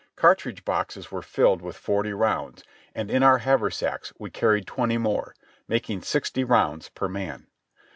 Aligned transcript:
Cartridge 0.15 0.65
boxes 0.65 1.11
were 1.11 1.21
filled 1.21 1.61
with 1.61 1.75
forty 1.77 2.11
rounds, 2.11 2.63
and 2.95 3.11
in 3.11 3.21
our 3.21 3.37
haversacks 3.37 4.11
we 4.17 4.31
carried 4.31 4.65
twenty 4.65 4.97
more, 4.97 5.35
making 5.67 6.01
sixty 6.01 6.43
rounds 6.43 6.89
per 6.89 7.07
man. 7.07 7.45